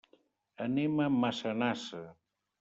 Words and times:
Anem 0.65 1.03
a 1.03 1.07
Massanassa. 1.19 2.03